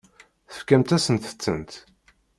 [0.49, 1.71] Tefkamt-asent-tent?